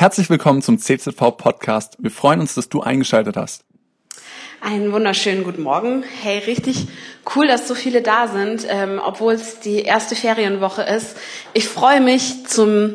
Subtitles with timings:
[0.00, 1.96] Herzlich willkommen zum CZV Podcast.
[1.98, 3.64] Wir freuen uns, dass du eingeschaltet hast.
[4.60, 6.04] Einen wunderschönen guten Morgen.
[6.22, 6.86] Hey, richtig
[7.34, 11.16] cool, dass so viele da sind, ähm, obwohl es die erste Ferienwoche ist.
[11.52, 12.94] Ich freue mich zum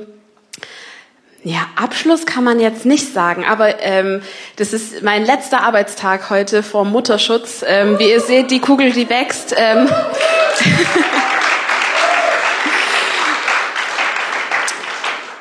[1.44, 4.22] ja, Abschluss kann man jetzt nicht sagen, aber ähm,
[4.56, 7.66] das ist mein letzter Arbeitstag heute vor Mutterschutz.
[7.68, 9.54] Ähm, wie ihr seht, die Kugel, die wächst.
[9.58, 9.90] Ähm,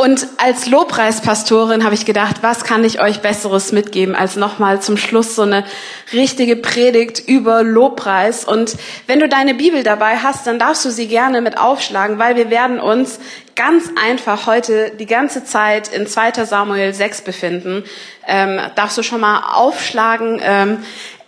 [0.02, 4.96] Und als Lobpreispastorin habe ich gedacht, was kann ich euch Besseres mitgeben, als nochmal zum
[4.96, 5.64] Schluss so eine
[6.12, 8.44] richtige Predigt über Lobpreis.
[8.44, 8.74] Und
[9.06, 12.50] wenn du deine Bibel dabei hast, dann darfst du sie gerne mit aufschlagen, weil wir
[12.50, 13.20] werden uns
[13.54, 17.84] ganz einfach heute die ganze Zeit in 2 Samuel 6 befinden.
[18.26, 20.40] Ähm, darfst du schon mal aufschlagen.
[20.42, 20.78] Ähm,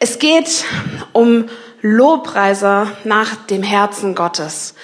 [0.01, 0.65] es geht
[1.13, 1.49] um
[1.81, 4.75] Lobpreiser nach dem Herzen Gottes.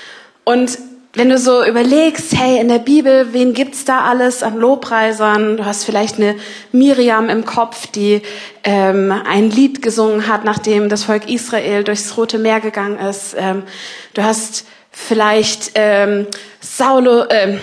[0.45, 0.79] Und
[1.15, 5.57] wenn du so überlegst, hey, in der Bibel, wen gibt's da alles an Lobpreisern?
[5.57, 6.37] Du hast vielleicht eine
[6.71, 8.23] Miriam im Kopf, die
[8.63, 13.35] ähm, ein Lied gesungen hat, nachdem das Volk Israel durchs Rote Meer gegangen ist.
[13.37, 13.65] Ähm,
[14.15, 16.29] du hast vielleicht ähm,
[16.61, 17.59] Saulo, ähm,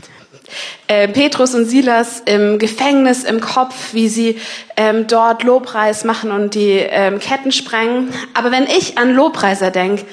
[0.88, 4.38] äh, Petrus und Silas im Gefängnis im Kopf, wie sie
[4.76, 8.12] ähm, dort Lobpreis machen und die ähm, Ketten sprengen.
[8.34, 10.04] Aber wenn ich an Lobpreiser denk,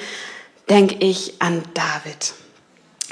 [0.70, 2.32] denk ich an David.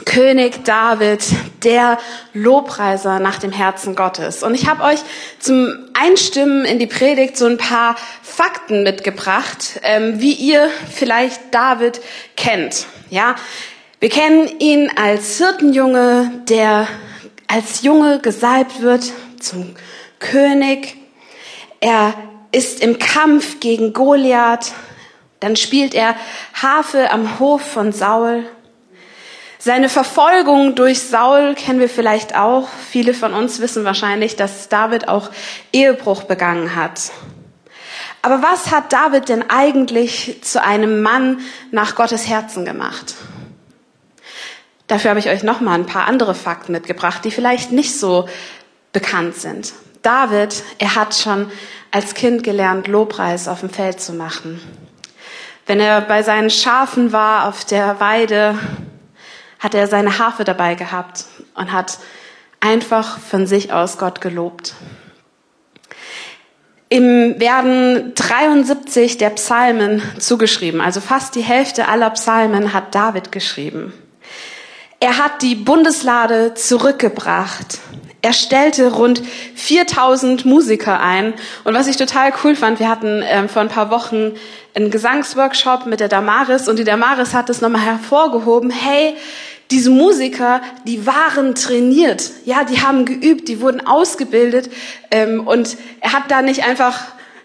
[0.05, 1.25] König David,
[1.63, 1.99] der
[2.33, 4.43] Lobpreiser nach dem Herzen Gottes.
[4.43, 4.99] Und ich habe euch
[5.39, 12.01] zum Einstimmen in die Predigt so ein paar Fakten mitgebracht, ähm, wie ihr vielleicht David
[12.37, 12.87] kennt.
[13.09, 13.37] Ja,
[14.01, 16.89] wir kennen ihn als Hirtenjunge, der
[17.47, 19.77] als Junge gesalbt wird zum
[20.19, 20.97] König.
[21.81, 22.15] Er
[22.51, 24.73] ist im Kampf gegen Goliath.
[25.41, 26.17] Dann spielt er
[26.55, 28.45] Harfe am Hof von Saul.
[29.65, 32.69] Seine Verfolgung durch Saul kennen wir vielleicht auch.
[32.91, 35.31] Viele von uns wissen wahrscheinlich, dass David auch
[35.73, 37.13] Ehebruch begangen hat.
[38.21, 43.15] Aber was hat David denn eigentlich zu einem Mann nach Gottes Herzen gemacht?
[44.87, 48.29] Dafür habe ich euch noch mal ein paar andere Fakten mitgebracht, die vielleicht nicht so
[48.93, 49.73] bekannt sind.
[50.03, 51.51] David, er hat schon
[51.91, 54.61] als Kind gelernt, Lobpreis auf dem Feld zu machen.
[55.65, 58.59] Wenn er bei seinen Schafen war auf der Weide,
[59.65, 61.99] hat er seine Harfe dabei gehabt und hat
[62.61, 64.75] einfach von sich aus Gott gelobt.
[66.91, 73.95] Im werden 73 der Psalmen zugeschrieben, also fast die Hälfte aller Psalmen hat David geschrieben.
[75.01, 77.79] Er hat die Bundeslade zurückgebracht.
[78.21, 79.23] Er stellte rund
[79.55, 81.35] 4000 Musiker ein.
[81.65, 84.33] Und was ich total cool fand, wir hatten äh, vor ein paar Wochen
[84.75, 88.71] einen Gesangsworkshop mit der Damaris und die Damaris hat es nochmal hervorgehoben.
[88.71, 89.15] Hey,
[89.71, 94.71] diese Musiker, die waren trainiert, ja, die haben geübt, die wurden ausgebildet
[95.11, 97.01] ähm, und er hat da nicht einfach,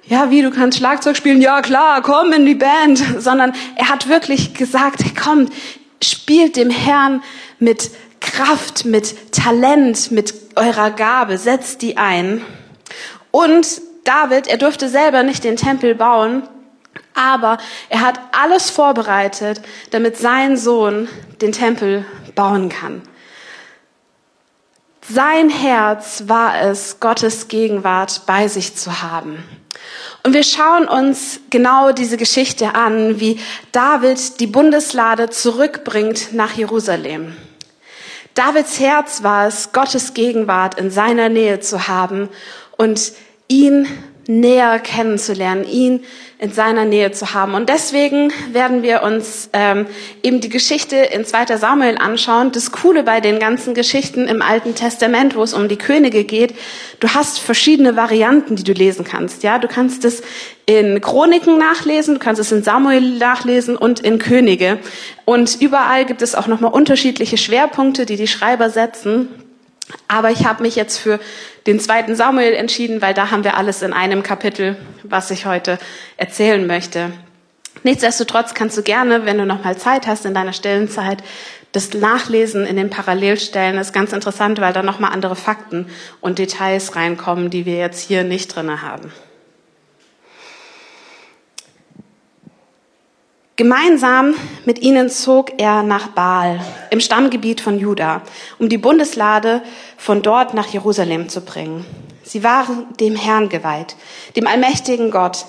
[0.06, 4.10] ja, wie du kannst Schlagzeug spielen, ja klar, komm in die Band, sondern er hat
[4.10, 5.54] wirklich gesagt, hey, kommt,
[6.04, 7.24] spielt dem Herrn
[7.60, 12.42] mit Kraft, mit Talent, mit eurer Gabe, setzt die ein.
[13.32, 16.44] Und David, er durfte selber nicht den Tempel bauen,
[17.20, 17.58] aber
[17.90, 21.10] er hat alles vorbereitet, damit sein Sohn
[21.42, 23.02] den Tempel bauen kann.
[25.12, 29.44] Sein Herz war es, Gottes Gegenwart bei sich zu haben.
[30.24, 33.40] Und wir schauen uns genau diese Geschichte an, wie
[33.72, 37.36] David die Bundeslade zurückbringt nach Jerusalem.
[38.36, 42.30] Davids Herz war es, Gottes Gegenwart in seiner Nähe zu haben
[42.78, 43.12] und
[43.48, 43.88] ihn
[44.28, 46.06] näher kennenzulernen, ihn
[46.42, 47.54] in seiner Nähe zu haben.
[47.54, 49.88] Und deswegen werden wir uns ähm,
[50.24, 51.58] eben die Geschichte in 2.
[51.58, 52.54] Samuel anschauen.
[52.54, 56.56] Das Coole bei den ganzen Geschichten im Alten Testament, wo es um die Könige geht,
[57.02, 59.44] du hast verschiedene Varianten, die du lesen kannst.
[59.44, 60.24] Ja, du kannst es
[60.66, 64.80] in Chroniken nachlesen, du kannst es in Samuel nachlesen und in Könige.
[65.26, 69.28] Und überall gibt es auch nochmal unterschiedliche Schwerpunkte, die die Schreiber setzen.
[70.08, 71.20] Aber ich habe mich jetzt für
[71.70, 75.78] den zweiten Samuel entschieden, weil da haben wir alles in einem Kapitel, was ich heute
[76.18, 77.12] erzählen möchte.
[77.84, 81.24] Nichtsdestotrotz kannst du gerne, wenn du noch mal Zeit hast in deiner Stellenzeit,
[81.72, 85.86] das Nachlesen in den Parallelstellen ist ganz interessant, weil da noch mal andere Fakten
[86.22, 89.12] und Details reinkommen, die wir jetzt hier nicht drinne haben.
[93.60, 96.62] Gemeinsam mit ihnen zog er nach Baal
[96.92, 98.22] im Stammgebiet von Juda,
[98.58, 99.62] um die Bundeslade
[99.98, 101.86] von dort nach Jerusalem zu bringen.
[102.24, 103.98] Sie waren dem Herrn geweiht,
[104.38, 105.46] dem allmächtigen Gott,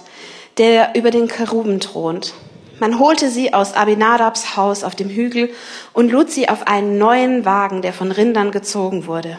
[0.59, 2.35] der über den Keruben thront.
[2.81, 5.51] Man holte sie aus Abinadabs Haus auf dem Hügel
[5.93, 9.39] und lud sie auf einen neuen Wagen, der von Rindern gezogen wurde.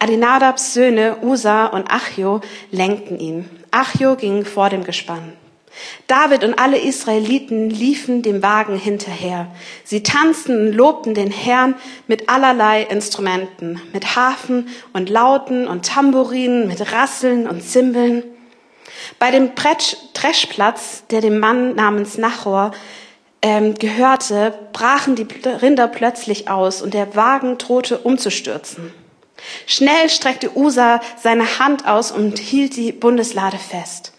[0.00, 2.40] Adinadabs Söhne Usa und Achjo
[2.72, 3.48] lenkten ihn.
[3.70, 5.34] Achjo ging vor dem Gespann.
[6.06, 9.46] David und alle Israeliten liefen dem Wagen hinterher.
[9.84, 11.74] Sie tanzten und lobten den Herrn
[12.06, 18.22] mit allerlei Instrumenten, mit Hafen und Lauten und Tambourinen, mit Rasseln und Zimbeln.
[19.18, 22.72] Bei dem Dreschplatz, der dem Mann namens Nachor
[23.40, 28.92] ähm, gehörte, brachen die Rinder plötzlich aus und der Wagen drohte umzustürzen.
[29.66, 34.11] Schnell streckte Usa seine Hand aus und hielt die Bundeslade fest.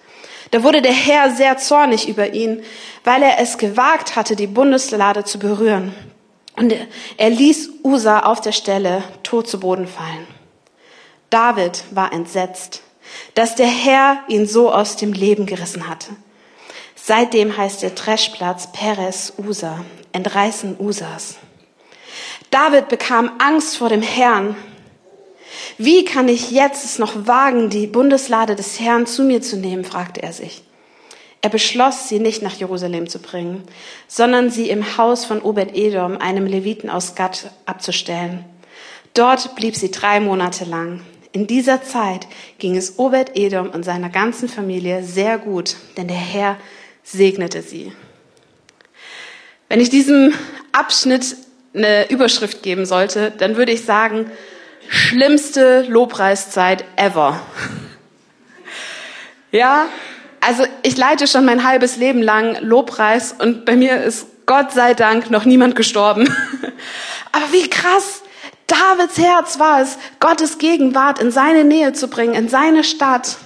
[0.54, 2.62] Da wurde der Herr sehr zornig über ihn,
[3.04, 5.96] weil er es gewagt hatte, die Bundeslade zu berühren.
[6.56, 6.76] Und
[7.18, 10.28] er ließ Usa auf der Stelle tot zu Boden fallen.
[11.32, 12.84] David war entsetzt,
[13.34, 16.12] dass der Herr ihn so aus dem Leben gerissen hatte.
[16.94, 21.38] Seitdem heißt der Dreschplatz Perez Usa, Entreißen Usas.
[22.52, 24.56] David bekam Angst vor dem Herrn
[25.78, 29.86] wie kann ich jetzt es noch wagen, die Bundeslade des Herrn zu mir zu nehmen,
[29.86, 30.64] fragte er sich.
[31.42, 33.64] Er beschloss, sie nicht nach Jerusalem zu bringen,
[34.08, 38.46] sondern sie im Haus von Obed-Edom, einem Leviten aus Gad, abzustellen.
[39.14, 41.02] Dort blieb sie drei Monate lang.
[41.34, 42.28] In dieser Zeit
[42.60, 46.58] ging es Obed-Edom und seiner ganzen Familie sehr gut, denn der Herr
[47.04, 47.92] segnete sie.
[49.68, 50.34] Wenn ich diesem
[50.72, 51.36] Abschnitt
[51.74, 54.32] eine Überschrift geben sollte, dann würde ich sagen,
[54.90, 57.40] schlimmste Lobpreiszeit ever.
[59.52, 59.86] Ja,
[60.42, 64.96] also ich leite schon mein halbes Leben lang Lobpreis und bei mir ist Gott sei
[64.96, 66.28] Dank noch niemand gestorben.
[67.32, 68.24] Aber wie krass,
[68.68, 73.38] Davids Herz war es, Gottes Gegenwart in seine Nähe zu bringen, in seine Stadt.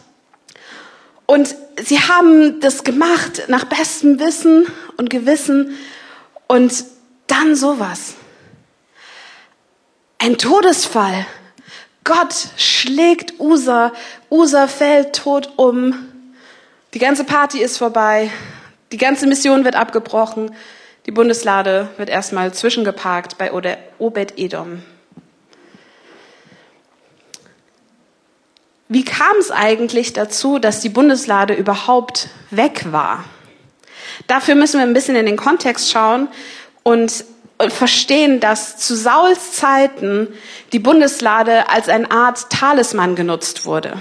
[1.26, 5.78] Und sie haben das gemacht nach bestem Wissen und Gewissen
[6.48, 6.86] und
[7.28, 8.16] dann sowas.
[10.20, 11.26] Ein Todesfall.
[12.04, 13.92] Gott schlägt Usa.
[14.32, 15.94] Usa fällt tot um.
[16.94, 18.32] Die ganze Party ist vorbei.
[18.92, 20.56] Die ganze Mission wird abgebrochen.
[21.06, 23.52] Die Bundeslade wird erstmal zwischengeparkt bei
[24.00, 24.82] Obed-Edom.
[28.90, 33.26] Wie kam es eigentlich dazu, dass die Bundeslade überhaupt weg war?
[34.26, 36.28] Dafür müssen wir ein bisschen in den Kontext schauen
[36.84, 37.26] und
[37.58, 40.28] und verstehen, dass zu Sauls Zeiten
[40.74, 43.94] die Bundeslade als eine Art Talisman genutzt wurde.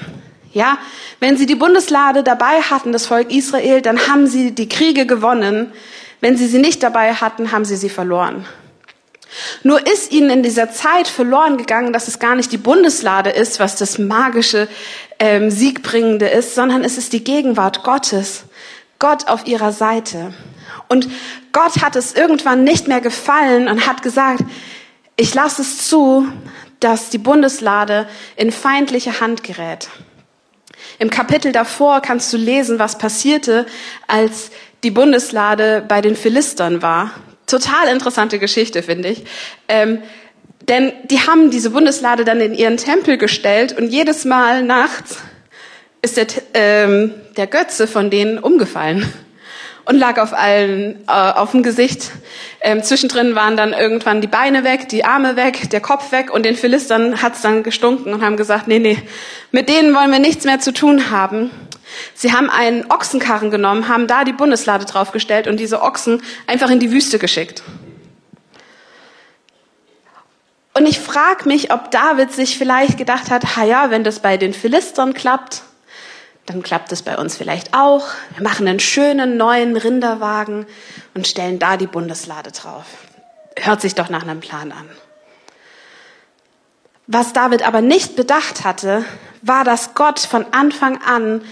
[0.52, 0.78] Ja,
[1.20, 5.72] wenn sie die Bundeslade dabei hatten, das Volk Israel, dann haben sie die Kriege gewonnen.
[6.20, 8.46] Wenn sie sie nicht dabei hatten, haben sie sie verloren.
[9.62, 13.60] Nur ist ihnen in dieser Zeit verloren gegangen, dass es gar nicht die Bundeslade ist,
[13.60, 14.68] was das magische,
[15.18, 18.44] ähm, siegbringende ist, sondern es ist die Gegenwart Gottes.
[18.98, 20.32] Gott auf ihrer Seite.
[20.88, 21.08] Und
[21.52, 24.42] Gott hat es irgendwann nicht mehr gefallen und hat gesagt,
[25.16, 26.28] ich lasse es zu,
[26.80, 28.06] dass die Bundeslade
[28.36, 29.88] in feindliche Hand gerät.
[30.98, 33.66] Im Kapitel davor kannst du lesen, was passierte,
[34.06, 34.50] als
[34.82, 37.10] die Bundeslade bei den Philistern war.
[37.46, 39.24] Total interessante Geschichte, finde ich.
[39.68, 40.02] Ähm,
[40.68, 45.18] denn die haben diese Bundeslade dann in ihren Tempel gestellt und jedes Mal nachts
[46.02, 49.10] ist der, ähm, der Götze von denen umgefallen
[49.86, 52.10] und lag auf allen äh, auf dem Gesicht.
[52.60, 56.44] Ähm, zwischendrin waren dann irgendwann die Beine weg, die Arme weg, der Kopf weg und
[56.44, 58.98] den Philistern hat's dann gestunken und haben gesagt, nee, nee,
[59.52, 61.50] mit denen wollen wir nichts mehr zu tun haben.
[62.14, 66.80] Sie haben einen Ochsenkarren genommen, haben da die Bundeslade draufgestellt und diese Ochsen einfach in
[66.80, 67.62] die Wüste geschickt.
[70.74, 74.36] Und ich frage mich, ob David sich vielleicht gedacht hat, ha ja, wenn das bei
[74.36, 75.62] den Philistern klappt,
[76.46, 78.06] dann klappt es bei uns vielleicht auch.
[78.34, 80.66] Wir machen einen schönen neuen Rinderwagen
[81.14, 82.84] und stellen da die Bundeslade drauf.
[83.58, 84.88] Hört sich doch nach einem Plan an.
[87.08, 89.04] Was David aber nicht bedacht hatte,
[89.42, 91.42] war, dass Gott von Anfang an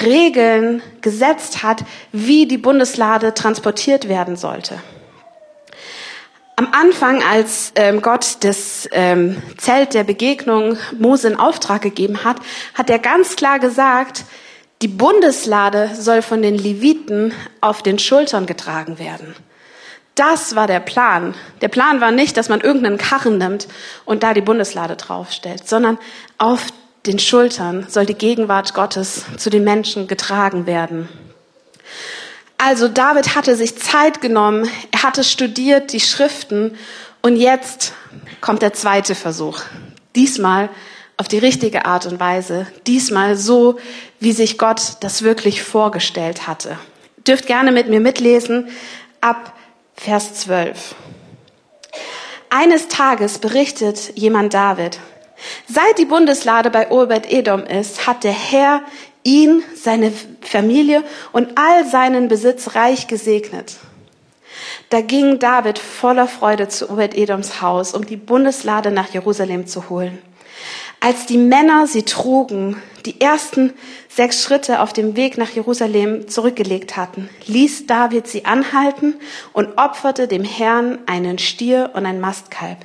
[0.00, 4.80] Regeln gesetzt hat, wie die Bundeslade transportiert werden sollte.
[6.58, 12.38] Am Anfang, als ähm, Gott das ähm, Zelt der Begegnung Mose in Auftrag gegeben hat,
[12.72, 14.24] hat er ganz klar gesagt,
[14.80, 19.34] die Bundeslade soll von den Leviten auf den Schultern getragen werden.
[20.14, 21.34] Das war der Plan.
[21.60, 23.68] Der Plan war nicht, dass man irgendeinen Karren nimmt
[24.06, 25.98] und da die Bundeslade draufstellt, sondern
[26.38, 26.68] auf
[27.04, 31.10] den Schultern soll die Gegenwart Gottes zu den Menschen getragen werden.
[32.58, 36.76] Also David hatte sich Zeit genommen, er hatte studiert die Schriften
[37.22, 37.92] und jetzt
[38.40, 39.60] kommt der zweite Versuch.
[40.14, 40.70] Diesmal
[41.18, 43.78] auf die richtige Art und Weise, diesmal so,
[44.20, 46.78] wie sich Gott das wirklich vorgestellt hatte.
[47.26, 48.68] Dürft gerne mit mir mitlesen
[49.20, 49.52] ab
[49.94, 50.94] Vers 12.
[52.48, 54.98] Eines Tages berichtet jemand David,
[55.68, 58.82] Seit die Bundeslade bei Obed-Edom ist, hat der Herr
[59.26, 61.02] ihn, seine Familie
[61.32, 63.76] und all seinen Besitz reich gesegnet.
[64.88, 70.18] Da ging David voller Freude zu Obed-Edoms Haus, um die Bundeslade nach Jerusalem zu holen.
[71.00, 73.74] Als die Männer sie trugen, die ersten
[74.08, 79.14] sechs Schritte auf dem Weg nach Jerusalem zurückgelegt hatten, ließ David sie anhalten
[79.52, 82.78] und opferte dem Herrn einen Stier und ein Mastkalb.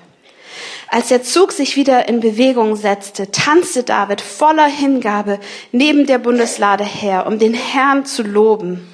[0.93, 5.39] Als der Zug sich wieder in Bewegung setzte, tanzte David voller Hingabe
[5.71, 8.85] neben der Bundeslade her, um den Herrn zu loben.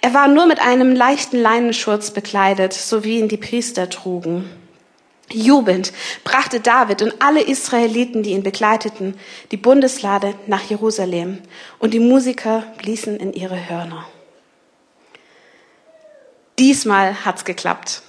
[0.00, 4.48] Er war nur mit einem leichten Leinenschurz bekleidet, so wie ihn die Priester trugen.
[5.28, 9.18] Jubelnd brachte David und alle Israeliten, die ihn begleiteten,
[9.50, 11.38] die Bundeslade nach Jerusalem
[11.80, 14.06] und die Musiker bliesen in ihre Hörner.
[16.60, 18.02] Diesmal hat's geklappt.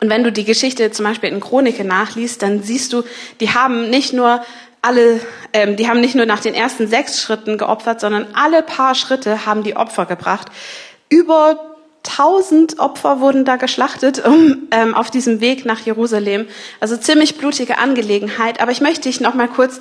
[0.00, 3.02] Und wenn du die Geschichte zum Beispiel in Chronike nachliest, dann siehst du,
[3.40, 4.42] die haben nicht nur
[4.82, 5.20] alle,
[5.52, 9.44] ähm, die haben nicht nur nach den ersten sechs Schritten geopfert, sondern alle paar Schritte
[9.44, 10.48] haben die Opfer gebracht.
[11.08, 16.46] Über tausend Opfer wurden da geschlachtet um, ähm, auf diesem Weg nach Jerusalem.
[16.80, 18.60] Also ziemlich blutige Angelegenheit.
[18.60, 19.80] Aber ich möchte dich noch mal kurz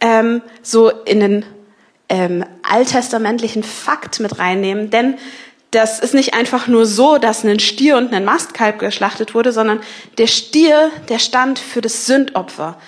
[0.00, 1.46] ähm, so in den
[2.08, 5.16] ähm, alttestamentlichen Fakt mit reinnehmen, denn
[5.74, 9.80] das ist nicht einfach nur so, dass ein Stier und ein Mastkalb geschlachtet wurde, sondern
[10.18, 12.78] der Stier, der stand für das Sündopfer.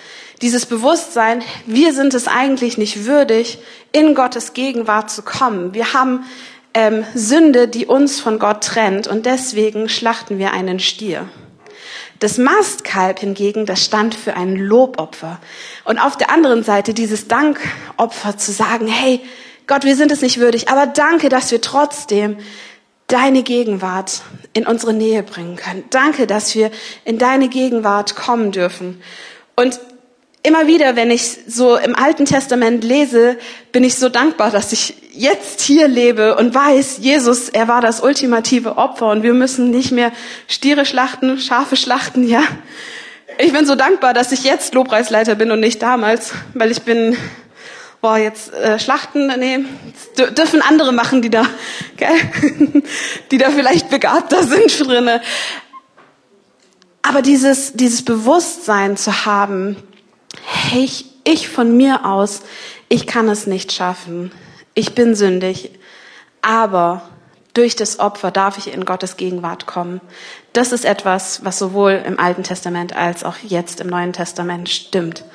[0.41, 3.59] Dieses Bewusstsein, wir sind es eigentlich nicht würdig,
[3.91, 5.73] in Gottes Gegenwart zu kommen.
[5.73, 6.25] Wir haben
[6.73, 11.27] ähm, Sünde, die uns von Gott trennt und deswegen schlachten wir einen Stier.
[12.19, 15.39] Das Mastkalb hingegen, das stand für ein Lobopfer.
[15.83, 19.21] Und auf der anderen Seite dieses Dankopfer zu sagen, hey,
[19.67, 22.37] Gott, wir sind es nicht würdig, aber danke, dass wir trotzdem
[23.07, 24.21] deine Gegenwart
[24.53, 25.85] in unsere Nähe bringen können.
[25.89, 26.71] Danke, dass wir
[27.05, 29.01] in deine Gegenwart kommen dürfen.
[29.55, 29.79] Und
[30.43, 33.37] immer wieder, wenn ich so im Alten Testament lese,
[33.71, 38.01] bin ich so dankbar, dass ich jetzt hier lebe und weiß, Jesus, er war das
[38.01, 40.11] ultimative Opfer und wir müssen nicht mehr
[40.47, 42.43] Stiere schlachten, Schafe schlachten, ja.
[43.39, 47.15] Ich bin so dankbar, dass ich jetzt Lobpreisleiter bin und nicht damals, weil ich bin
[48.07, 49.65] boah, jetzt äh, Schlachten, nee,
[50.17, 51.45] dürfen andere machen, die da,
[51.97, 52.15] gell?
[53.31, 55.21] die da vielleicht begabter sind drinne.
[57.01, 59.75] Aber dieses, dieses Bewusstsein zu haben,
[60.45, 62.43] hey, ich, ich von mir aus,
[62.87, 64.31] ich kann es nicht schaffen.
[64.73, 65.71] Ich bin sündig.
[66.41, 67.09] Aber
[67.53, 69.99] durch das Opfer darf ich in Gottes Gegenwart kommen.
[70.53, 75.25] Das ist etwas, was sowohl im Alten Testament als auch jetzt im Neuen Testament stimmt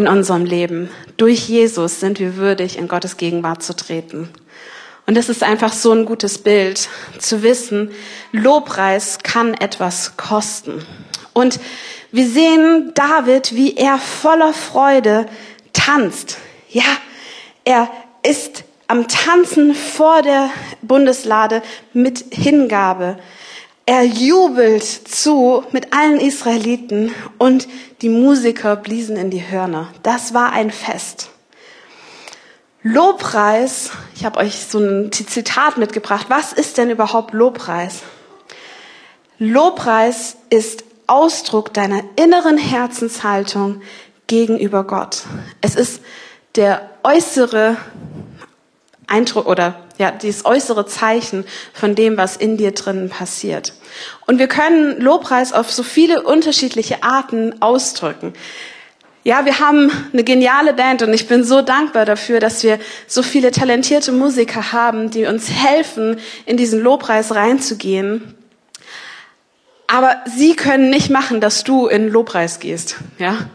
[0.00, 0.88] in unserem Leben.
[1.18, 4.30] Durch Jesus sind wir würdig, in Gottes Gegenwart zu treten.
[5.06, 6.88] Und das ist einfach so ein gutes Bild,
[7.18, 7.90] zu wissen,
[8.32, 10.86] Lobpreis kann etwas kosten.
[11.34, 11.60] Und
[12.12, 15.26] wir sehen David, wie er voller Freude
[15.74, 16.38] tanzt.
[16.70, 16.84] Ja,
[17.64, 17.90] er
[18.22, 23.18] ist am Tanzen vor der Bundeslade mit Hingabe.
[23.90, 27.66] Er jubelt zu mit allen Israeliten und
[28.02, 29.88] die Musiker bliesen in die Hörner.
[30.04, 31.30] Das war ein Fest.
[32.84, 36.26] Lobpreis, ich habe euch so ein Zitat mitgebracht.
[36.28, 38.02] Was ist denn überhaupt Lobpreis?
[39.40, 43.82] Lobpreis ist Ausdruck deiner inneren Herzenshaltung
[44.28, 45.24] gegenüber Gott.
[45.62, 46.00] Es ist
[46.54, 47.76] der äußere
[49.08, 53.74] Eindruck oder ja, dieses äußere Zeichen von dem, was in dir drinnen passiert.
[54.26, 58.32] Und wir können Lobpreis auf so viele unterschiedliche Arten ausdrücken.
[59.24, 63.22] Ja, wir haben eine geniale Band und ich bin so dankbar dafür, dass wir so
[63.22, 68.34] viele talentierte Musiker haben, die uns helfen, in diesen Lobpreis reinzugehen.
[69.86, 72.96] Aber sie können nicht machen, dass du in Lobpreis gehst.
[73.18, 73.50] Ja,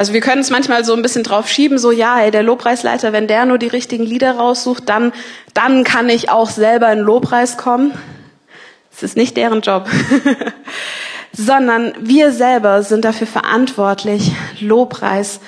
[0.00, 3.12] also wir können es manchmal so ein bisschen drauf schieben, so ja, ey, der Lobpreisleiter,
[3.12, 5.12] wenn der nur die richtigen Lieder raussucht, dann,
[5.52, 7.92] dann kann ich auch selber in Lobpreis kommen.
[8.90, 9.90] Es ist nicht deren Job.
[11.34, 15.40] Sondern wir selber sind dafür verantwortlich, Lobpreis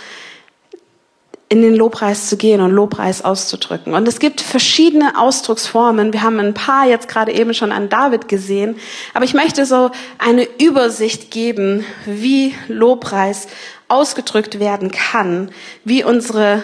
[1.48, 3.94] in den Lobpreis zu gehen und Lobpreis auszudrücken.
[3.94, 6.12] Und es gibt verschiedene Ausdrucksformen.
[6.12, 8.76] Wir haben ein paar jetzt gerade eben schon an David gesehen.
[9.14, 13.48] Aber ich möchte so eine Übersicht geben, wie Lobpreis
[13.92, 15.50] ausgedrückt werden kann,
[15.84, 16.62] wie unsere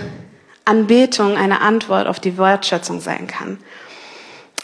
[0.64, 3.58] Anbetung eine Antwort auf die Wertschätzung sein kann.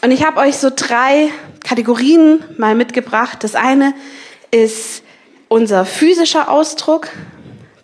[0.03, 1.31] Und ich habe euch so drei
[1.63, 3.45] Kategorien mal mitgebracht.
[3.45, 3.95] Das eine
[4.51, 5.03] ist
[5.49, 7.09] unser physischer Ausdruck.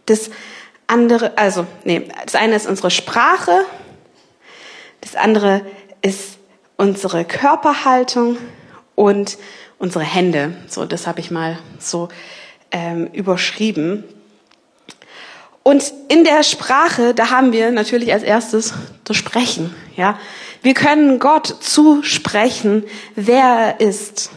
[0.06, 0.30] Das
[0.86, 3.64] andere, also, nee, das eine ist unsere Sprache.
[5.00, 5.64] Das andere
[6.02, 6.38] ist
[6.76, 8.38] unsere Körperhaltung
[8.94, 9.38] und
[9.78, 10.56] unsere Hände.
[10.68, 12.08] So, das habe ich mal so
[12.70, 14.04] ähm, überschrieben.
[15.70, 18.74] Und in der Sprache, da haben wir natürlich als erstes
[19.04, 20.18] das Sprechen, ja.
[20.62, 22.82] Wir können Gott zusprechen,
[23.14, 24.32] wer er ist.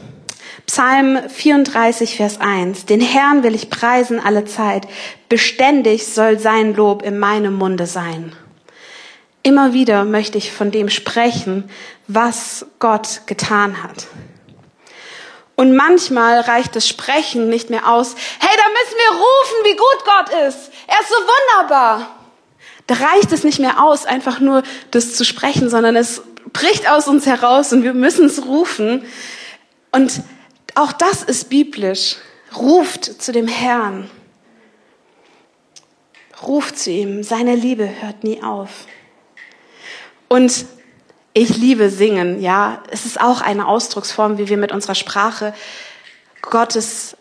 [0.68, 2.86] Psalm 34, Vers 1.
[2.86, 4.88] Den Herrn will ich preisen alle Zeit.
[5.28, 8.36] Beständig soll sein Lob in meinem Munde sein.
[9.42, 11.64] Immer wieder möchte ich von dem sprechen,
[12.08, 14.06] was Gott getan hat.
[15.56, 18.16] Und manchmal reicht das Sprechen nicht mehr aus.
[18.40, 20.72] Hey, da müssen wir rufen, wie gut Gott ist.
[20.88, 22.16] Er ist so wunderbar.
[22.88, 27.08] Da reicht es nicht mehr aus, einfach nur das zu sprechen, sondern es bricht aus
[27.08, 29.06] uns heraus und wir müssen es rufen.
[29.92, 30.22] Und
[30.76, 32.18] auch das ist biblisch.
[32.56, 34.10] Ruft zu dem Herrn.
[36.42, 37.24] Ruft zu ihm.
[37.24, 38.70] Seine Liebe hört nie auf.
[40.28, 40.66] Und
[41.34, 42.82] ich liebe Singen, ja.
[42.92, 45.54] Es ist auch eine Ausdrucksform, wie wir mit unserer Sprache
[46.42, 47.18] Gottes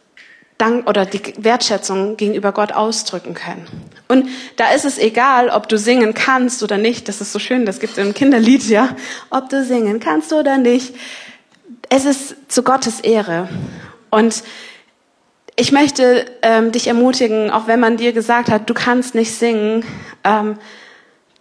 [0.59, 3.67] Dank oder die Wertschätzung gegenüber Gott ausdrücken können.
[4.09, 7.09] Und da ist es egal, ob du singen kannst oder nicht.
[7.09, 8.95] Das ist so schön, das gibt es im Kinderlied, ja.
[9.31, 10.95] Ob du singen kannst oder nicht.
[11.89, 13.49] Es ist zu Gottes Ehre.
[14.11, 14.43] Und
[15.57, 19.85] ich möchte ähm, dich ermutigen, auch wenn man dir gesagt hat, du kannst nicht singen,
[20.23, 20.59] ähm,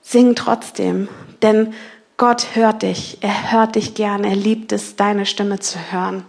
[0.01, 1.09] sing trotzdem.
[1.41, 1.73] Denn
[2.21, 3.17] Gott hört dich.
[3.21, 4.23] Er hört dich gern.
[4.23, 6.23] Er liebt es, deine Stimme zu hören.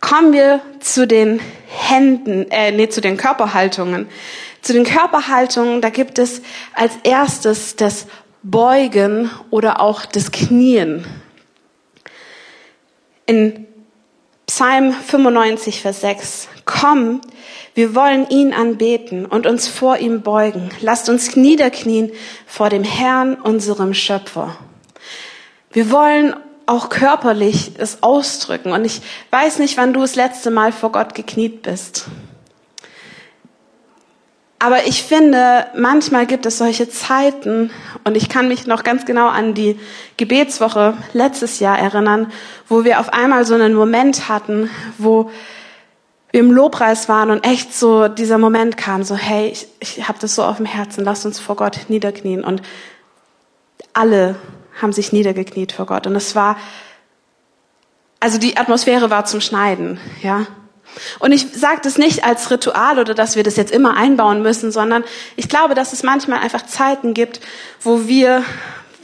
[0.00, 4.06] Kommen wir zu den Händen, äh, nee, zu den Körperhaltungen.
[4.62, 6.40] Zu den Körperhaltungen, da gibt es
[6.72, 8.06] als erstes das
[8.44, 11.04] Beugen oder auch das Knien.
[13.26, 13.66] In
[14.56, 16.48] Psalm 95, Vers 6.
[16.64, 17.20] Komm,
[17.74, 20.70] wir wollen ihn anbeten und uns vor ihm beugen.
[20.80, 22.10] Lasst uns niederknien
[22.46, 24.56] vor dem Herrn, unserem Schöpfer.
[25.72, 26.34] Wir wollen
[26.64, 28.72] auch körperlich es ausdrücken.
[28.72, 32.06] Und ich weiß nicht, wann du das letzte Mal vor Gott gekniet bist.
[34.58, 37.70] Aber ich finde, manchmal gibt es solche Zeiten,
[38.04, 39.78] und ich kann mich noch ganz genau an die
[40.16, 42.32] Gebetswoche letztes Jahr erinnern,
[42.68, 45.32] wo wir auf einmal so einen Moment hatten, wo wir
[46.36, 50.34] im Lobpreis waren und echt so dieser Moment kam, so hey, ich, ich habe das
[50.34, 52.44] so auf dem Herzen, lass uns vor Gott niederknien.
[52.44, 52.60] Und
[53.94, 54.36] alle
[54.80, 56.06] haben sich niedergekniet vor Gott.
[56.06, 56.58] Und es war,
[58.20, 60.46] also die Atmosphäre war zum Schneiden, ja.
[61.18, 64.72] Und ich sage das nicht als Ritual oder dass wir das jetzt immer einbauen müssen,
[64.72, 65.04] sondern
[65.36, 67.40] ich glaube, dass es manchmal einfach Zeiten gibt,
[67.80, 68.44] wo wir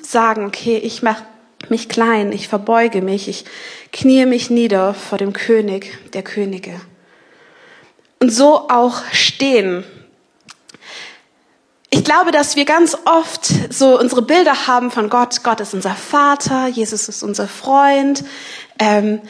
[0.00, 1.24] sagen, okay, ich mache
[1.68, 3.44] mich klein, ich verbeuge mich, ich
[3.92, 6.80] kniee mich nieder vor dem König der Könige
[8.22, 9.84] und so auch stehen.
[11.90, 15.42] Ich glaube, dass wir ganz oft so unsere Bilder haben von Gott.
[15.42, 18.24] Gott ist unser Vater, Jesus ist unser Freund.
[18.78, 19.20] Ähm,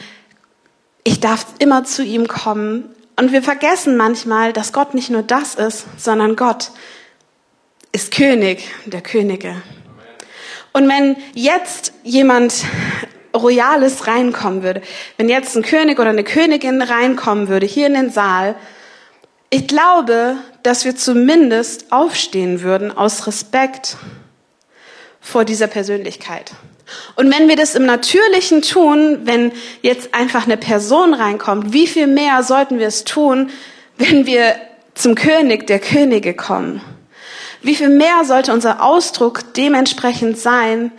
[1.03, 2.89] ich darf immer zu ihm kommen.
[3.15, 6.71] Und wir vergessen manchmal, dass Gott nicht nur das ist, sondern Gott
[7.91, 9.61] ist König der Könige.
[10.71, 12.65] Und wenn jetzt jemand
[13.35, 14.81] Royales reinkommen würde,
[15.17, 18.55] wenn jetzt ein König oder eine Königin reinkommen würde, hier in den Saal,
[19.51, 23.97] ich glaube, dass wir zumindest aufstehen würden aus Respekt
[25.23, 26.51] vor dieser Persönlichkeit.
[27.15, 32.07] Und wenn wir das im Natürlichen tun, wenn jetzt einfach eine Person reinkommt, wie viel
[32.07, 33.49] mehr sollten wir es tun,
[33.97, 34.55] wenn wir
[34.93, 36.81] zum König der Könige kommen?
[37.61, 40.91] Wie viel mehr sollte unser Ausdruck dementsprechend sein,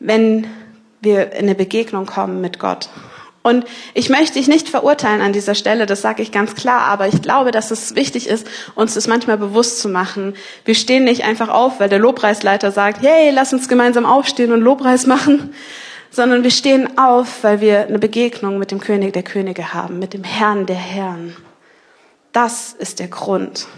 [0.00, 0.48] wenn
[1.00, 2.88] wir in eine Begegnung kommen mit Gott?
[3.42, 7.08] Und ich möchte dich nicht verurteilen an dieser Stelle, das sage ich ganz klar, aber
[7.08, 10.34] ich glaube, dass es wichtig ist, uns das manchmal bewusst zu machen.
[10.66, 14.60] Wir stehen nicht einfach auf, weil der Lobpreisleiter sagt, hey, lass uns gemeinsam aufstehen und
[14.60, 15.54] Lobpreis machen,
[16.10, 20.12] sondern wir stehen auf, weil wir eine Begegnung mit dem König der Könige haben, mit
[20.12, 21.34] dem Herrn der Herren.
[22.32, 23.68] Das ist der Grund.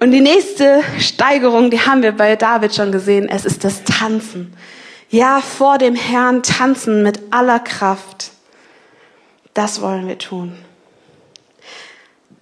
[0.00, 4.54] Und die nächste Steigerung, die haben wir bei David schon gesehen, es ist das Tanzen.
[5.08, 8.33] Ja, vor dem Herrn tanzen mit aller Kraft.
[9.54, 10.56] Das wollen wir tun.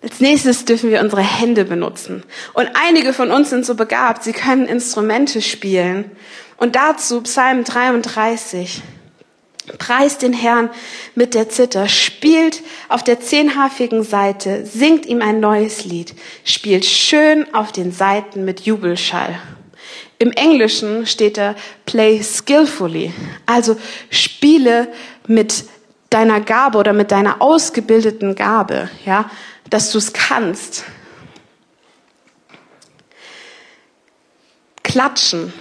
[0.03, 2.25] Als nächstes dürfen wir unsere Hände benutzen.
[2.55, 6.11] Und einige von uns sind so begabt, sie können Instrumente spielen.
[6.57, 8.83] Und dazu Psalm 33.
[9.79, 10.71] Preist den Herrn
[11.15, 17.47] mit der Zither, spielt auf der zehnhafigen Seite, singt ihm ein neues Lied, spielt schön
[17.55, 19.39] auf den Seiten mit Jubelschall.
[20.19, 21.55] Im Englischen steht da
[21.87, 23.13] play skillfully,
[23.47, 23.77] also
[24.11, 24.89] spiele
[25.29, 25.65] mit
[26.13, 29.31] deiner Gabe oder mit deiner ausgebildeten Gabe, ja,
[29.71, 30.85] dass du es kannst.
[34.83, 35.53] Klatschen.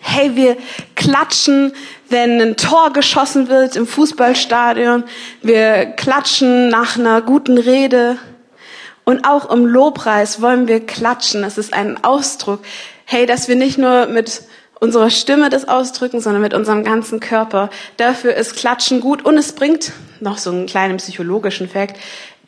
[0.00, 0.56] Hey, wir
[0.96, 1.72] klatschen,
[2.08, 5.04] wenn ein Tor geschossen wird im Fußballstadion.
[5.42, 8.18] Wir klatschen nach einer guten Rede.
[9.04, 11.42] Und auch im Lobpreis wollen wir klatschen.
[11.44, 12.60] Es ist ein Ausdruck,
[13.04, 14.42] hey, dass wir nicht nur mit
[14.80, 17.70] unserer Stimme das ausdrücken, sondern mit unserem ganzen Körper.
[17.98, 21.98] Dafür ist Klatschen gut und es bringt noch so einen kleinen psychologischen Fakt.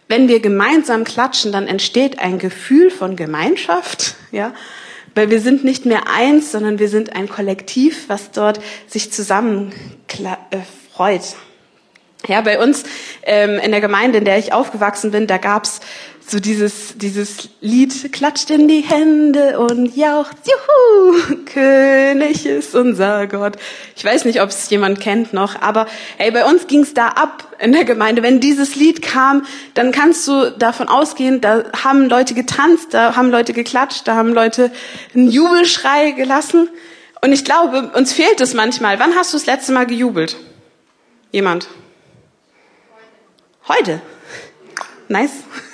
[0.09, 4.53] Wenn wir gemeinsam klatschen, dann entsteht ein Gefühl von Gemeinschaft, ja,
[5.15, 9.73] weil wir sind nicht mehr eins, sondern wir sind ein Kollektiv, was dort sich zusammen
[10.51, 10.59] äh,
[10.95, 11.23] freut.
[12.29, 12.85] Ja, bei uns
[13.25, 15.81] ähm, in der Gemeinde, in der ich aufgewachsen bin, da gab's
[16.33, 23.57] so dieses, dieses Lied, klatscht in die Hände und jaucht, juhu, König ist unser Gott.
[23.95, 27.55] Ich weiß nicht, ob es jemand kennt noch, aber hey, bei uns ging's da ab
[27.59, 28.23] in der Gemeinde.
[28.23, 33.31] Wenn dieses Lied kam, dann kannst du davon ausgehen, da haben Leute getanzt, da haben
[33.31, 34.73] Leute geklatscht, da haben Leute
[35.15, 36.71] einen Jubelschrei gelassen.
[37.21, 38.99] Und ich glaube, uns fehlt es manchmal.
[38.99, 40.37] Wann hast du das letzte Mal gejubelt?
[41.31, 41.69] Jemand?
[43.69, 44.01] Heute.
[45.09, 45.33] Nice.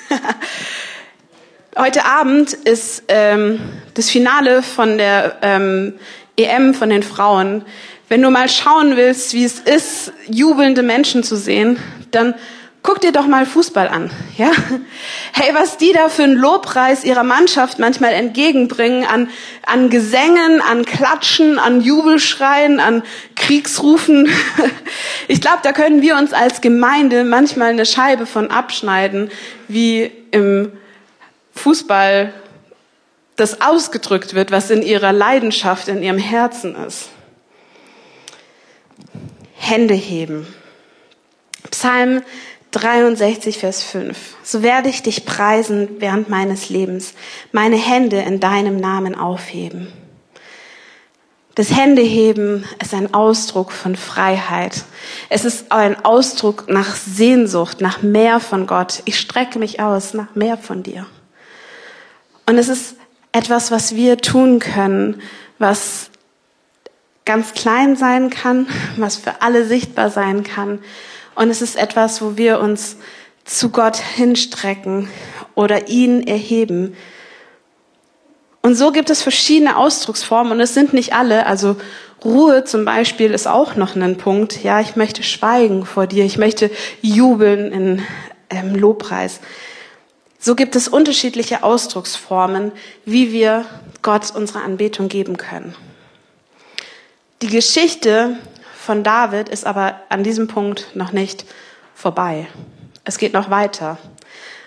[1.76, 3.60] Heute Abend ist ähm,
[3.94, 5.94] das Finale von der ähm,
[6.36, 7.64] EM von den Frauen.
[8.08, 11.78] Wenn du mal schauen willst, wie es ist, jubelnde Menschen zu sehen,
[12.10, 12.34] dann
[12.88, 14.50] guck dir doch mal Fußball an, ja?
[15.34, 19.28] Hey, was die da für einen Lobpreis ihrer Mannschaft manchmal entgegenbringen an,
[19.66, 23.02] an Gesängen, an Klatschen, an Jubelschreien, an
[23.36, 24.30] Kriegsrufen.
[25.30, 29.30] Ich glaube, da können wir uns als Gemeinde manchmal eine Scheibe von abschneiden,
[29.68, 30.72] wie im
[31.52, 32.32] Fußball
[33.36, 37.10] das ausgedrückt wird, was in ihrer Leidenschaft, in ihrem Herzen ist.
[39.54, 40.46] Hände heben.
[41.70, 42.22] Psalm
[42.72, 44.16] 63, Vers 5.
[44.42, 47.14] So werde ich dich preisen während meines Lebens,
[47.52, 49.88] meine Hände in deinem Namen aufheben.
[51.54, 54.84] Das Händeheben ist ein Ausdruck von Freiheit.
[55.28, 59.02] Es ist ein Ausdruck nach Sehnsucht, nach mehr von Gott.
[59.06, 61.06] Ich strecke mich aus nach mehr von dir.
[62.46, 62.94] Und es ist
[63.32, 65.20] etwas, was wir tun können,
[65.58, 66.10] was
[67.24, 70.78] ganz klein sein kann, was für alle sichtbar sein kann
[71.38, 72.96] und es ist etwas, wo wir uns
[73.44, 75.08] zu Gott hinstrecken
[75.54, 76.96] oder ihn erheben.
[78.60, 81.46] Und so gibt es verschiedene Ausdrucksformen und es sind nicht alle.
[81.46, 81.76] Also
[82.24, 84.64] Ruhe zum Beispiel ist auch noch ein Punkt.
[84.64, 86.24] Ja, ich möchte schweigen vor dir.
[86.24, 86.72] Ich möchte
[87.02, 88.02] jubeln in
[88.50, 89.38] ähm, Lobpreis.
[90.40, 92.72] So gibt es unterschiedliche Ausdrucksformen,
[93.04, 93.64] wie wir
[94.02, 95.76] Gott unsere Anbetung geben können.
[97.42, 98.36] Die Geschichte
[98.88, 101.44] von David ist aber an diesem Punkt noch nicht
[101.94, 102.46] vorbei.
[103.04, 103.98] Es geht noch weiter.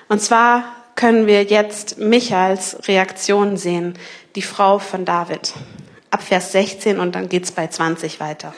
[0.10, 3.97] Und zwar können wir jetzt Michaels Reaktion sehen,
[4.36, 5.53] die Frau von David.
[6.12, 8.53] Ab Vers 16 und dann geht's bei 20 weiter.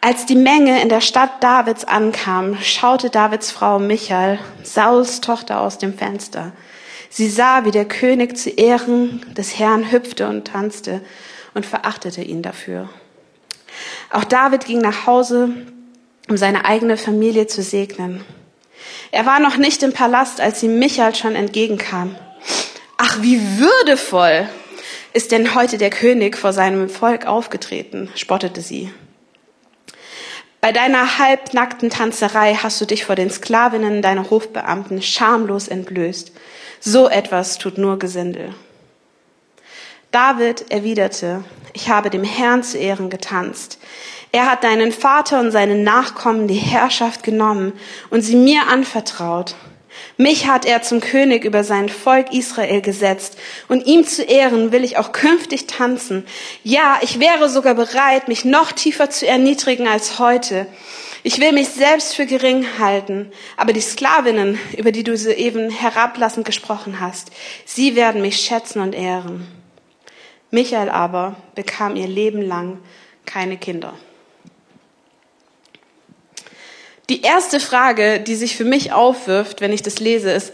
[0.00, 5.76] Als die Menge in der Stadt Davids ankam, schaute Davids Frau Michael, Sauls Tochter, aus
[5.76, 6.52] dem Fenster.
[7.10, 11.02] Sie sah, wie der König zu Ehren des Herrn hüpfte und tanzte
[11.52, 12.88] und verachtete ihn dafür.
[14.10, 15.50] Auch David ging nach Hause,
[16.28, 18.24] um seine eigene Familie zu segnen.
[19.10, 22.16] Er war noch nicht im Palast, als ihm Michael schon entgegenkam.
[22.96, 24.48] Ach, wie würdevoll
[25.12, 28.92] ist denn heute der König vor seinem Volk aufgetreten, spottete sie.
[30.60, 36.32] Bei deiner halbnackten Tanzerei hast du dich vor den Sklavinnen deiner Hofbeamten schamlos entblößt.
[36.80, 38.54] So etwas tut nur Gesindel.
[40.16, 43.78] David erwiderte, ich habe dem Herrn zu Ehren getanzt.
[44.32, 47.74] Er hat deinen Vater und seinen Nachkommen die Herrschaft genommen
[48.08, 49.56] und sie mir anvertraut.
[50.16, 53.36] Mich hat er zum König über sein Volk Israel gesetzt,
[53.68, 56.24] und ihm zu Ehren will ich auch künftig tanzen.
[56.64, 60.66] Ja, ich wäre sogar bereit, mich noch tiefer zu erniedrigen als heute.
[61.24, 66.46] Ich will mich selbst für gering halten, aber die Sklavinnen, über die du soeben herablassend
[66.46, 67.32] gesprochen hast,
[67.66, 69.55] sie werden mich schätzen und ehren.
[70.50, 72.78] Michael aber bekam ihr Leben lang
[73.24, 73.94] keine Kinder.
[77.08, 80.52] Die erste Frage, die sich für mich aufwirft, wenn ich das lese, ist,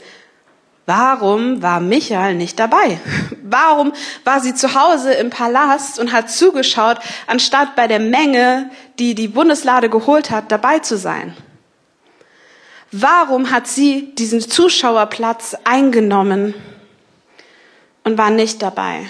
[0.85, 3.01] warum war Michael nicht dabei?
[3.45, 3.93] Warum
[4.25, 9.29] war sie zu Hause im Palast und hat zugeschaut, anstatt bei der Menge, die die
[9.29, 11.37] Bundeslade geholt hat, dabei zu sein?
[12.93, 16.55] Warum hat sie diesen Zuschauerplatz eingenommen
[18.05, 19.07] und war nicht dabei?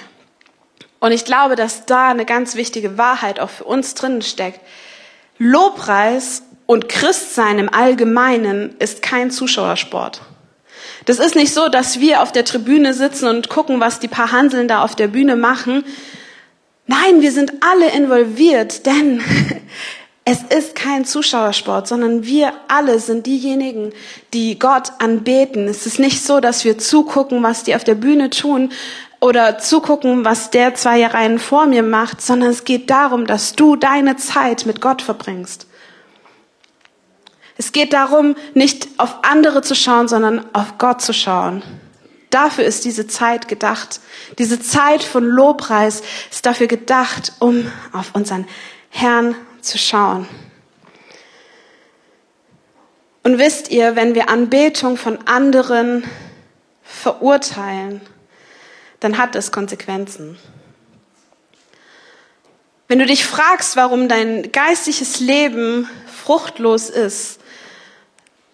[1.02, 4.60] Und ich glaube, dass da eine ganz wichtige Wahrheit auch für uns drinnen steckt.
[5.36, 10.20] Lobpreis und Christsein im Allgemeinen ist kein Zuschauersport.
[11.06, 14.30] Das ist nicht so, dass wir auf der Tribüne sitzen und gucken, was die paar
[14.30, 15.84] Hanseln da auf der Bühne machen.
[16.86, 19.24] Nein, wir sind alle involviert, denn
[20.24, 23.92] Es ist kein Zuschauersport, sondern wir alle sind diejenigen,
[24.32, 25.66] die Gott anbeten.
[25.66, 28.70] Es ist nicht so, dass wir zugucken, was die auf der Bühne tun
[29.22, 33.76] oder zugucken, was der zwei Reihen vor mir macht, sondern es geht darum, dass du
[33.76, 35.68] deine Zeit mit Gott verbringst.
[37.56, 41.62] Es geht darum, nicht auf andere zu schauen, sondern auf Gott zu schauen.
[42.30, 44.00] Dafür ist diese Zeit gedacht.
[44.38, 48.48] Diese Zeit von Lobpreis ist dafür gedacht, um auf unseren
[48.90, 50.26] Herrn zu schauen.
[53.22, 56.02] Und wisst ihr, wenn wir Anbetung von anderen
[56.82, 58.00] verurteilen,
[59.02, 60.38] dann hat es Konsequenzen.
[62.86, 67.40] Wenn du dich fragst, warum dein geistliches Leben fruchtlos ist,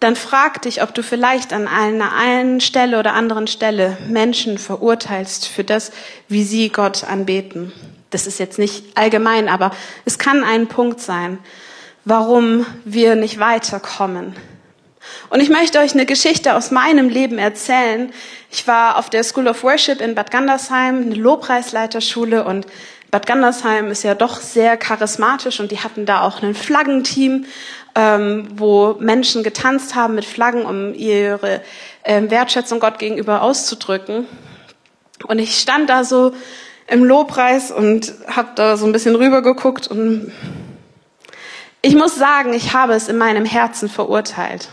[0.00, 5.48] dann frag dich, ob du vielleicht an einer einen Stelle oder anderen Stelle Menschen verurteilst
[5.48, 5.90] für das,
[6.28, 7.72] wie sie Gott anbeten.
[8.10, 9.72] Das ist jetzt nicht allgemein, aber
[10.04, 11.38] es kann ein Punkt sein,
[12.04, 14.34] warum wir nicht weiterkommen.
[15.30, 18.12] Und ich möchte euch eine Geschichte aus meinem Leben erzählen.
[18.50, 22.66] Ich war auf der School of Worship in Bad Gandersheim, eine Lobpreisleiterschule und
[23.10, 27.46] Bad Gandersheim ist ja doch sehr charismatisch und die hatten da auch ein Flaggenteam
[27.98, 31.60] ähm, wo Menschen getanzt haben mit Flaggen, um ihre
[32.04, 34.26] ähm, Wertschätzung Gott gegenüber auszudrücken.
[35.26, 36.32] Und ich stand da so
[36.86, 40.32] im Lobpreis und habe da so ein bisschen rübergeguckt und
[41.82, 44.68] ich muss sagen, ich habe es in meinem Herzen verurteilt.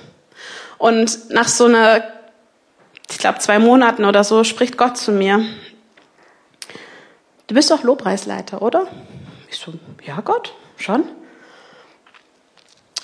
[0.77, 2.03] Und nach so einer,
[3.09, 5.45] ich glaube zwei Monaten oder so, spricht Gott zu mir.
[7.47, 8.87] Du bist doch Lobpreisleiter, oder?
[9.49, 11.03] Ich so, ja Gott, schon.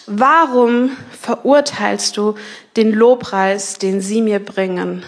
[0.07, 2.35] Warum verurteilst du
[2.75, 5.05] den Lobpreis, den sie mir bringen?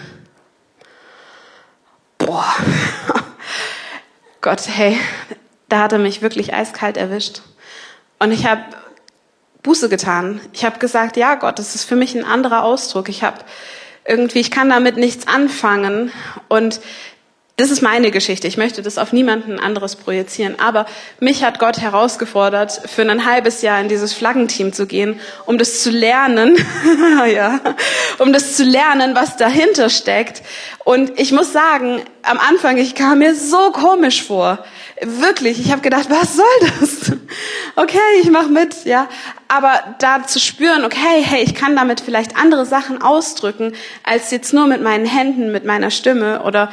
[2.18, 2.54] Boah,
[4.40, 4.98] Gott, hey,
[5.68, 7.42] da hat er mich wirklich eiskalt erwischt.
[8.20, 8.62] Und ich habe
[9.62, 10.40] Buße getan.
[10.52, 13.08] Ich habe gesagt, ja Gott, das ist für mich ein anderer Ausdruck.
[13.08, 13.38] Ich habe
[14.06, 16.12] irgendwie, ich kann damit nichts anfangen.
[16.48, 16.80] Und
[17.56, 18.48] das ist meine Geschichte.
[18.48, 20.58] Ich möchte das auf niemanden anderes projizieren.
[20.58, 20.86] Aber
[21.20, 25.80] mich hat Gott herausgefordert, für ein halbes Jahr in dieses Flaggenteam zu gehen, um das
[25.80, 26.56] zu lernen,
[27.32, 27.60] ja,
[28.18, 30.42] um das zu lernen, was dahinter steckt.
[30.82, 34.64] Und ich muss sagen, am Anfang, ich kam mir so komisch vor.
[35.00, 37.12] Wirklich, ich habe gedacht, was soll das?
[37.76, 39.08] Okay, ich mach mit, ja.
[39.48, 43.72] Aber da zu spüren, okay, hey, ich kann damit vielleicht andere Sachen ausdrücken,
[44.04, 46.72] als jetzt nur mit meinen Händen, mit meiner Stimme oder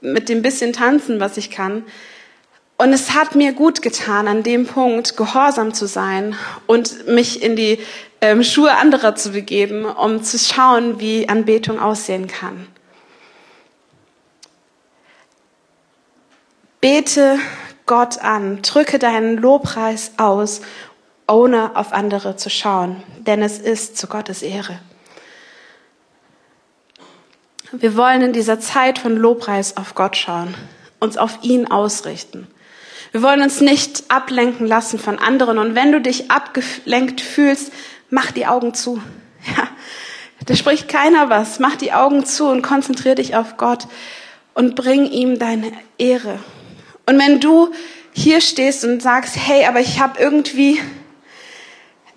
[0.00, 1.84] mit dem bisschen tanzen, was ich kann.
[2.78, 6.34] Und es hat mir gut getan, an dem Punkt gehorsam zu sein
[6.66, 7.78] und mich in die
[8.22, 12.66] ähm, Schuhe anderer zu begeben, um zu schauen, wie Anbetung aussehen kann.
[16.80, 17.38] Bete
[17.86, 20.62] Gott an, drücke deinen Lobpreis aus,
[21.28, 24.78] ohne auf andere zu schauen, denn es ist zu Gottes Ehre.
[27.72, 30.54] Wir wollen in dieser Zeit von Lobpreis auf Gott schauen,
[30.98, 32.48] uns auf ihn ausrichten.
[33.12, 35.58] Wir wollen uns nicht ablenken lassen von anderen.
[35.58, 37.72] Und wenn du dich abgelenkt fühlst,
[38.08, 39.02] mach die Augen zu.
[39.56, 39.68] Ja,
[40.46, 41.58] da spricht keiner was.
[41.60, 43.86] Mach die Augen zu und konzentrier dich auf Gott
[44.54, 46.38] und bring ihm deine Ehre.
[47.06, 47.72] Und wenn du
[48.12, 50.80] hier stehst und sagst, hey, aber ich habe irgendwie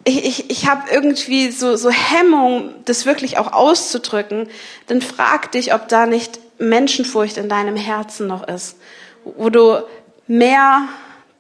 [0.06, 4.50] ich, ich, ich habe irgendwie so, so Hemmung, das wirklich auch auszudrücken,
[4.88, 8.78] dann frag dich, ob da nicht Menschenfurcht in deinem Herzen noch ist,
[9.24, 9.84] wo du
[10.28, 10.88] mehr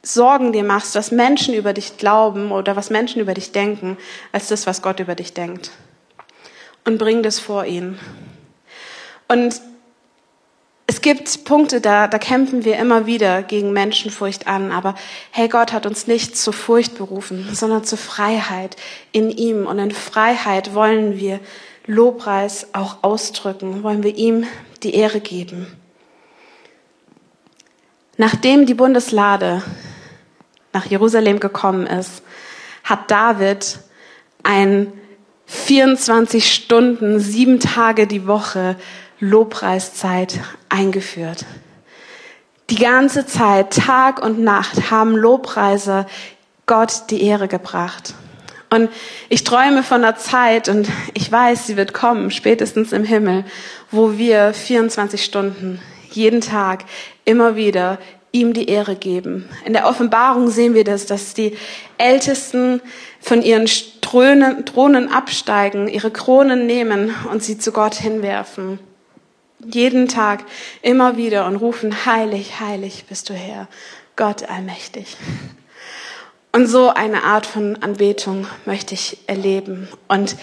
[0.01, 3.97] Sorgen dir machst, was Menschen über dich glauben oder was Menschen über dich denken,
[4.33, 5.71] als das, was Gott über dich denkt.
[6.83, 7.97] Und bring das vor ihn.
[9.29, 9.61] Und
[10.85, 14.71] es gibt Punkte, da, da kämpfen wir immer wieder gegen Menschenfurcht an.
[14.71, 14.95] Aber
[15.31, 18.75] hey, Gott hat uns nicht zur Furcht berufen, sondern zur Freiheit
[19.11, 19.65] in ihm.
[19.65, 21.39] Und in Freiheit wollen wir
[21.85, 24.45] Lobpreis auch ausdrücken, wollen wir ihm
[24.83, 25.67] die Ehre geben.
[28.17, 29.63] Nachdem die Bundeslade
[30.73, 32.23] nach Jerusalem gekommen ist,
[32.83, 33.79] hat David
[34.43, 34.91] ein
[35.45, 38.75] 24 Stunden, sieben Tage die Woche
[39.23, 41.45] Lobpreiszeit eingeführt.
[42.69, 46.07] Die ganze Zeit, Tag und Nacht, haben Lobpreiser
[46.65, 48.13] Gott die Ehre gebracht.
[48.69, 48.89] Und
[49.29, 53.45] ich träume von einer Zeit, und ich weiß, sie wird kommen, spätestens im Himmel,
[53.91, 55.79] wo wir 24 Stunden,
[56.11, 56.83] jeden Tag,
[57.23, 57.99] immer wieder
[58.31, 59.47] ihm die Ehre geben.
[59.63, 61.55] In der Offenbarung sehen wir das, dass die
[61.97, 62.81] Ältesten
[63.21, 63.67] von ihren
[64.01, 68.79] Thronen absteigen, ihre Kronen nehmen und sie zu Gott hinwerfen.
[69.65, 70.43] Jeden Tag
[70.81, 73.67] immer wieder und rufen, heilig, heilig bist du Herr,
[74.15, 75.17] Gott allmächtig.
[76.51, 80.35] Und so eine Art von Anbetung möchte ich erleben und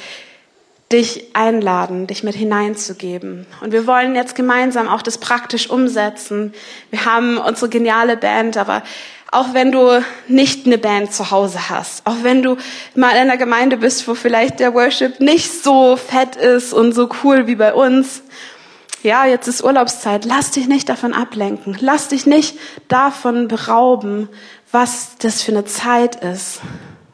[0.90, 3.46] dich einladen, dich mit hineinzugeben.
[3.60, 6.52] Und wir wollen jetzt gemeinsam auch das praktisch umsetzen.
[6.90, 8.82] Wir haben unsere geniale Band, aber
[9.30, 12.56] auch wenn du nicht eine Band zu Hause hast, auch wenn du
[12.96, 17.08] mal in einer Gemeinde bist, wo vielleicht der Worship nicht so fett ist und so
[17.22, 18.22] cool wie bei uns,
[19.02, 22.58] ja, jetzt ist Urlaubszeit, lass dich nicht davon ablenken, lass dich nicht
[22.88, 24.28] davon berauben,
[24.72, 26.60] was das für eine Zeit ist.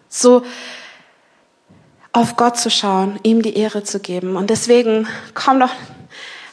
[0.09, 0.43] So
[2.13, 4.37] auf Gott zu schauen, ihm die Ehre zu geben.
[4.37, 5.73] Und deswegen komm doch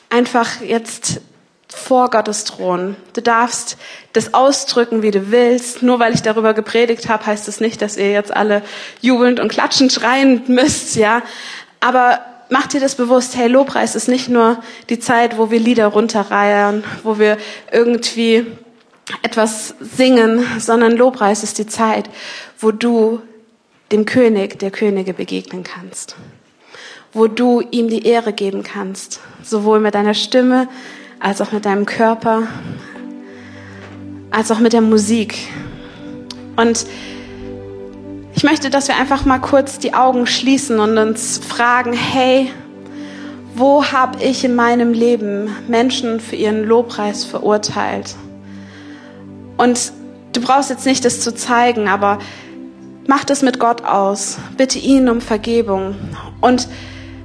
[0.10, 1.22] einfach jetzt
[1.68, 2.96] vor Gottes Thron.
[3.14, 3.78] Du darfst
[4.12, 5.82] das ausdrücken, wie du willst.
[5.82, 8.62] Nur weil ich darüber gepredigt habe, heißt es das nicht, dass ihr jetzt alle
[9.02, 11.24] jubelnd und klatschend schreien müsst, ja.
[11.80, 12.20] Aber
[12.54, 14.62] mach dir das bewusst, hey, Lobpreis ist nicht nur
[14.92, 17.38] die Zeit, wo wir Lieder runterreihen, wo wir
[17.72, 18.46] irgendwie
[19.24, 22.12] etwas singen, sondern Lobpreis ist die Zeit,
[22.60, 23.22] wo du
[23.92, 26.16] dem König der Könige begegnen kannst,
[27.12, 30.68] wo du ihm die Ehre geben kannst, sowohl mit deiner Stimme
[31.20, 32.44] als auch mit deinem Körper,
[34.30, 35.48] als auch mit der Musik.
[36.56, 36.86] Und
[38.44, 42.52] ich möchte, dass wir einfach mal kurz die Augen schließen und uns fragen, hey,
[43.56, 48.16] wo habe ich in meinem Leben Menschen für ihren Lobpreis verurteilt?
[49.56, 49.94] Und
[50.34, 52.20] du brauchst jetzt nicht das zu zeigen, aber
[53.08, 54.40] mach das mit Gott aus.
[54.58, 55.96] Bitte ihn um Vergebung
[56.42, 56.68] und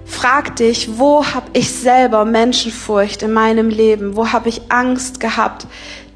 [0.05, 4.15] frag dich, wo habe ich selber Menschenfurcht in meinem Leben?
[4.15, 5.67] Wo habe ich Angst gehabt,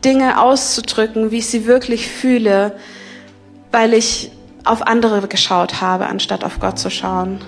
[0.05, 2.77] Dinge auszudrücken, wie ich sie wirklich fühle,
[3.73, 4.31] weil ich
[4.65, 7.41] auf andere geschaut habe, anstatt auf Gott zu schauen?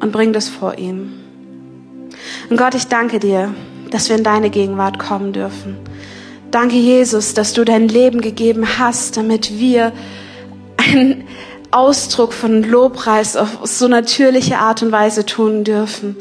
[0.00, 1.12] Und bring das vor ihm.
[2.50, 3.54] Und Gott, ich danke dir,
[3.90, 5.76] dass wir in deine Gegenwart kommen dürfen.
[6.50, 9.92] Danke, Jesus, dass du dein Leben gegeben hast, damit wir
[10.76, 11.24] einen
[11.70, 16.16] Ausdruck von Lobpreis auf so natürliche Art und Weise tun dürfen.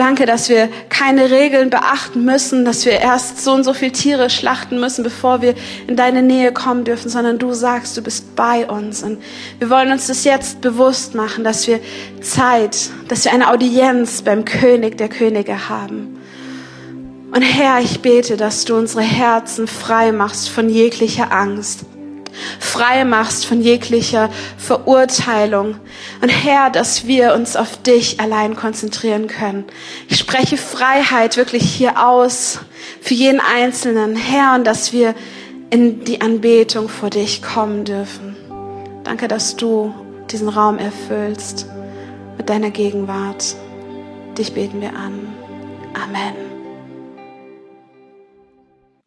[0.00, 4.30] Danke, dass wir keine Regeln beachten müssen, dass wir erst so und so viele Tiere
[4.30, 5.54] schlachten müssen, bevor wir
[5.88, 9.02] in deine Nähe kommen dürfen, sondern du sagst, du bist bei uns.
[9.02, 9.18] Und
[9.58, 11.80] wir wollen uns das jetzt bewusst machen, dass wir
[12.22, 16.18] Zeit, dass wir eine Audienz beim König der Könige haben.
[17.32, 21.84] Und Herr, ich bete, dass du unsere Herzen frei machst von jeglicher Angst,
[22.58, 25.76] frei machst von jeglicher Verurteilung.
[26.20, 29.64] Und Herr, dass wir uns auf dich allein konzentrieren können.
[30.08, 32.60] Ich spreche Freiheit wirklich hier aus
[33.00, 35.14] für jeden Einzelnen, Herr, und dass wir
[35.70, 38.36] in die Anbetung vor dich kommen dürfen.
[39.04, 39.94] Danke, dass du
[40.30, 41.66] diesen Raum erfüllst
[42.36, 43.54] mit deiner Gegenwart.
[44.36, 45.34] Dich beten wir an.
[45.94, 46.49] Amen.